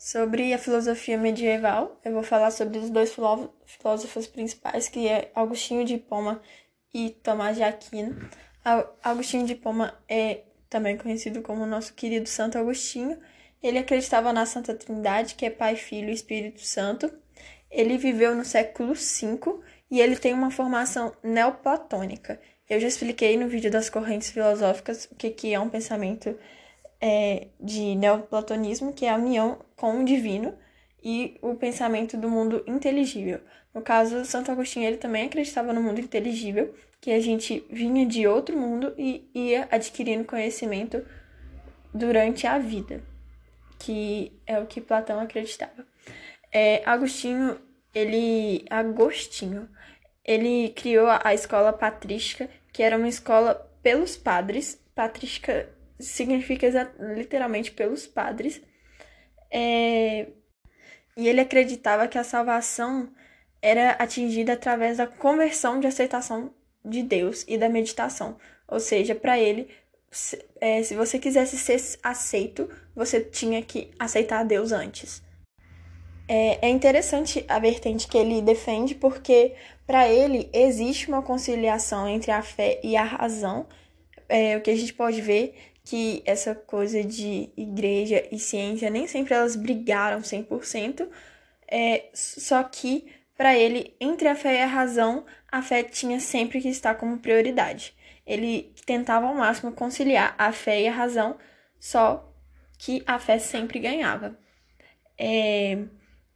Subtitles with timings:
[0.00, 3.14] Sobre a filosofia medieval, eu vou falar sobre os dois
[3.66, 6.40] filósofos principais, que é Agostinho de Hipona
[6.94, 8.16] e Tomás de Aquino.
[9.04, 10.40] Agostinho de Hipona é
[10.70, 13.18] também conhecido como nosso querido Santo Agostinho.
[13.62, 17.12] Ele acreditava na Santa Trindade, que é Pai, Filho e Espírito Santo.
[17.70, 19.60] Ele viveu no século V
[19.90, 22.40] e ele tem uma formação neoplatônica.
[22.70, 26.38] Eu já expliquei no vídeo das correntes filosóficas o que, que é um pensamento
[27.00, 30.54] é, de neoplatonismo, que é a união com o divino
[31.02, 33.40] e o pensamento do mundo inteligível.
[33.72, 38.26] No caso, Santo Agostinho ele também acreditava no mundo inteligível, que a gente vinha de
[38.26, 41.02] outro mundo e ia adquirindo conhecimento
[41.94, 43.02] durante a vida,
[43.78, 45.86] que é o que Platão acreditava.
[46.52, 47.58] É, Agostinho,
[47.94, 49.68] ele Agostinho,
[50.24, 54.78] ele criou a escola patrística, que era uma escola pelos padres.
[54.94, 55.68] Patrística
[56.00, 58.60] significa literalmente pelos padres.
[59.50, 60.28] É...
[61.16, 63.12] E ele acreditava que a salvação
[63.60, 68.38] era atingida através da conversão de aceitação de Deus e da meditação.
[68.66, 69.68] Ou seja, para ele,
[70.10, 75.22] se, é, se você quisesse ser aceito, você tinha que aceitar Deus antes.
[76.26, 79.54] É, é interessante a vertente que ele defende, porque
[79.86, 83.66] para ele existe uma conciliação entre a fé e a razão.
[84.30, 89.06] É, o que a gente pode ver que essa coisa de igreja e ciência nem
[89.06, 91.08] sempre elas brigaram 100%,
[91.66, 96.60] é, só que para ele, entre a fé e a razão, a fé tinha sempre
[96.60, 97.94] que estar como prioridade.
[98.26, 101.38] Ele tentava ao máximo conciliar a fé e a razão,
[101.78, 102.30] só
[102.78, 104.38] que a fé sempre ganhava.
[105.18, 105.78] É,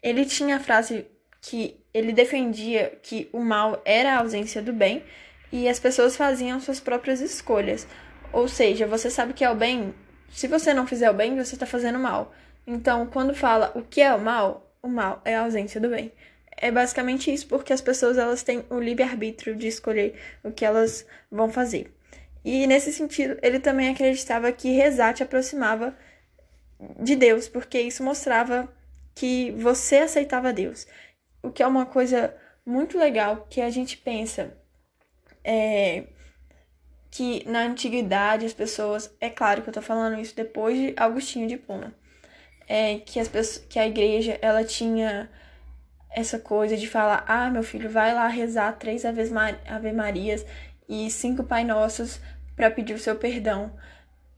[0.00, 1.06] ele tinha a frase
[1.40, 5.02] que ele defendia que o mal era a ausência do bem
[5.52, 7.86] e as pessoas faziam suas próprias escolhas.
[8.32, 9.94] Ou seja, você sabe que é o bem.
[10.30, 12.34] Se você não fizer o bem, você está fazendo mal.
[12.66, 16.10] Então, quando fala o que é o mal, o mal é a ausência do bem.
[16.56, 21.06] É basicamente isso, porque as pessoas elas têm o livre-arbítrio de escolher o que elas
[21.30, 21.92] vão fazer.
[22.44, 25.94] E nesse sentido, ele também acreditava que rezar te aproximava
[27.00, 28.72] de Deus, porque isso mostrava
[29.14, 30.86] que você aceitava Deus.
[31.42, 32.34] O que é uma coisa
[32.64, 34.56] muito legal que a gente pensa.
[35.44, 36.04] É,
[37.12, 41.46] que na antiguidade as pessoas, é claro que eu tô falando isso depois de Agostinho
[41.46, 41.94] de Pona,
[42.66, 45.30] é que as pessoas, que a igreja ela tinha
[46.10, 49.22] essa coisa de falar: "Ah, meu filho, vai lá rezar três Ave,
[49.66, 50.44] Ave Marias
[50.88, 52.20] e cinco Pai Nossos
[52.56, 53.72] para pedir o seu perdão".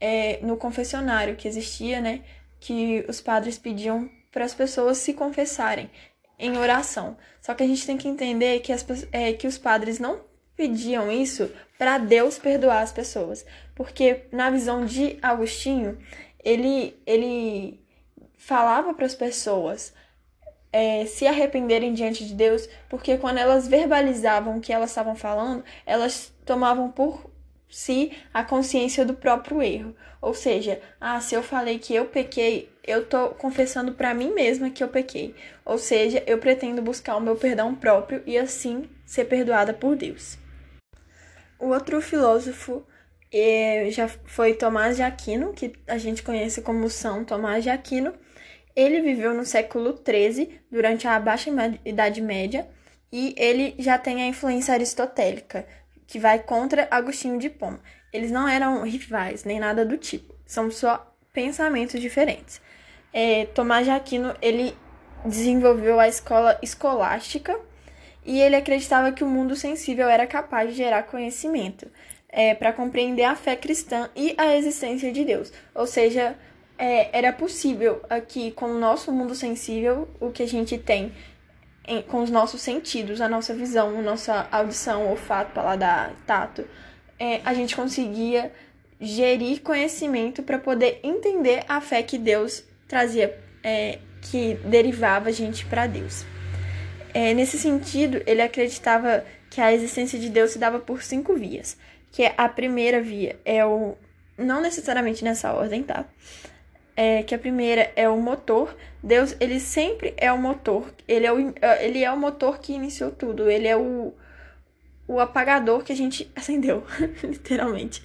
[0.00, 2.22] É, no confessionário que existia, né,
[2.58, 5.90] que os padres pediam para as pessoas se confessarem
[6.38, 7.16] em oração.
[7.40, 10.20] Só que a gente tem que entender que, as, é, que os padres não
[10.56, 15.98] pediam isso para Deus perdoar as pessoas, porque na visão de Agostinho,
[16.44, 17.80] ele ele
[18.36, 19.92] falava para as pessoas
[20.72, 25.62] é, se arrependerem diante de Deus, porque quando elas verbalizavam o que elas estavam falando,
[25.84, 27.30] elas tomavam por
[27.68, 29.94] si a consciência do próprio erro.
[30.20, 34.70] Ou seja, ah, se eu falei que eu pequei, eu tô confessando para mim mesma
[34.70, 35.34] que eu pequei.
[35.64, 40.41] Ou seja, eu pretendo buscar o meu perdão próprio e assim ser perdoada por Deus.
[41.62, 42.84] O outro filósofo
[43.90, 48.12] já foi Tomás de Aquino, que a gente conhece como São Tomás de Aquino.
[48.74, 51.50] Ele viveu no século XIII, durante a Baixa
[51.84, 52.68] Idade Média,
[53.12, 55.64] e ele já tem a influência aristotélica,
[56.04, 57.80] que vai contra Agostinho de Poma.
[58.12, 62.60] Eles não eram rivais, nem nada do tipo, são só pensamentos diferentes.
[63.12, 64.76] É, Tomás de Aquino, ele
[65.24, 67.56] desenvolveu a escola escolástica,
[68.24, 71.88] e ele acreditava que o mundo sensível era capaz de gerar conhecimento
[72.28, 75.52] é, para compreender a fé cristã e a existência de Deus.
[75.74, 76.36] Ou seja,
[76.78, 81.12] é, era possível aqui, com o nosso mundo sensível, o que a gente tem
[81.86, 86.64] em, com os nossos sentidos, a nossa visão, a nossa audição, olfato, paladar, tato,
[87.18, 88.52] é, a gente conseguia
[89.00, 95.66] gerir conhecimento para poder entender a fé que Deus trazia, é, que derivava a gente
[95.66, 96.24] para Deus.
[97.14, 101.76] É, nesse sentido, ele acreditava que a existência de Deus se dava por cinco vias.
[102.10, 103.96] Que é a primeira via é o.
[104.36, 106.04] Não necessariamente nessa ordem, tá?
[106.96, 108.76] É, que a primeira é o motor.
[109.02, 110.92] Deus, ele sempre é o motor.
[111.06, 113.50] Ele é o, ele é o motor que iniciou tudo.
[113.50, 114.14] Ele é o,
[115.06, 116.84] o apagador que a gente acendeu,
[117.22, 118.02] literalmente.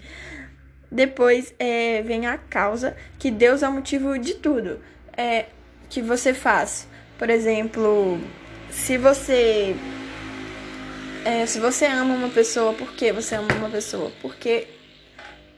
[0.90, 4.80] Depois é, vem a causa, que Deus é o motivo de tudo.
[5.16, 5.48] É,
[5.90, 6.88] que você faz.
[7.18, 8.20] Por exemplo,
[8.70, 9.76] se você
[11.26, 14.12] é, se você ama uma pessoa, por que você ama uma pessoa?
[14.22, 14.68] Porque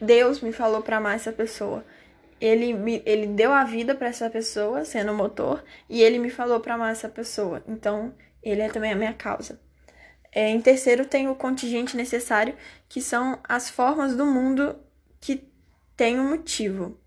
[0.01, 1.85] Deus me falou para amar essa pessoa.
[2.41, 6.29] ele, me, ele deu a vida para essa pessoa, sendo o motor, e ele me
[6.29, 7.63] falou para amar essa pessoa.
[7.67, 9.59] Então, ele é também a minha causa.
[10.31, 12.55] É, em terceiro, tem o contingente necessário,
[12.87, 14.75] que são as formas do mundo
[15.19, 15.47] que
[15.97, 16.99] têm um motivo.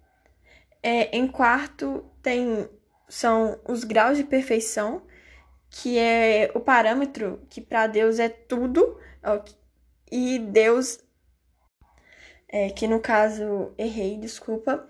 [0.82, 2.68] É, em quarto, tem
[3.08, 5.02] são os graus de perfeição,
[5.72, 9.00] que é o parâmetro que para Deus é tudo,
[10.10, 11.00] e Deus,
[12.46, 14.86] é, que no caso errei, desculpa,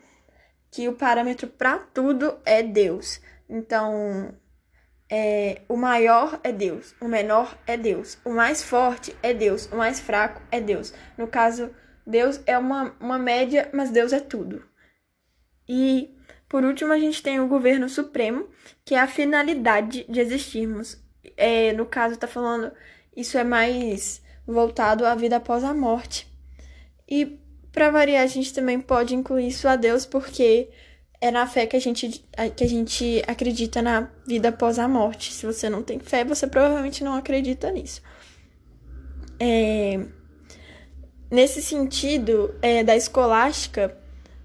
[0.70, 3.20] que o parâmetro para tudo é Deus.
[3.48, 4.34] Então,
[5.08, 9.76] é, o maior é Deus, o menor é Deus, o mais forte é Deus, o
[9.76, 10.92] mais fraco é Deus.
[11.16, 11.72] No caso,
[12.04, 14.66] Deus é uma, uma média, mas Deus é tudo.
[15.68, 16.18] E,
[16.52, 18.46] por último, a gente tem o governo supremo,
[18.84, 21.02] que é a finalidade de existirmos.
[21.34, 22.70] É, no caso, está falando,
[23.16, 26.30] isso é mais voltado à vida após a morte.
[27.08, 27.40] E,
[27.72, 30.68] para variar, a gente também pode incluir isso a Deus, porque
[31.22, 32.22] é na fé que a gente,
[32.54, 35.32] que a gente acredita na vida após a morte.
[35.32, 38.02] Se você não tem fé, você provavelmente não acredita nisso.
[39.40, 40.04] É,
[41.30, 44.01] nesse sentido, é, da escolástica,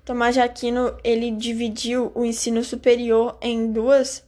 [0.08, 4.24] Tomás de Aquino ele dividiu o ensino superior em duas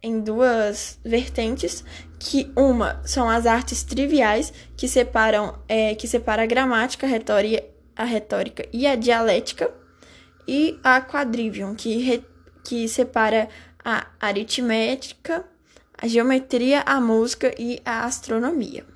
[0.00, 1.84] em duas vertentes,
[2.20, 7.64] que uma são as artes triviais, que separam é, que separa a gramática, a retórica,
[7.96, 9.74] a retórica e a dialética,
[10.46, 12.24] e a quadrivium, que, re,
[12.64, 13.48] que separa
[13.84, 15.44] a aritmética,
[15.98, 18.91] a geometria, a música e a astronomia.